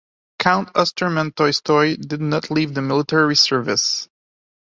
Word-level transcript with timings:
Count 0.39 0.71
Osterman-Tolstoy 0.75 1.95
did 1.97 2.21
not 2.21 2.49
leave 2.49 2.73
the 2.73 2.81
military 2.81 3.35
service. 3.35 4.09